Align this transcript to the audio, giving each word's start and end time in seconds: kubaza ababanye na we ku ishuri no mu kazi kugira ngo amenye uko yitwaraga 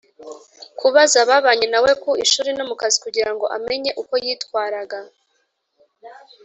kubaza 0.79 1.17
ababanye 1.25 1.67
na 1.73 1.79
we 1.83 1.91
ku 2.03 2.11
ishuri 2.25 2.49
no 2.57 2.63
mu 2.69 2.75
kazi 2.81 2.97
kugira 3.05 3.29
ngo 3.35 3.45
amenye 3.57 3.91
uko 4.01 4.13
yitwaraga 4.25 4.99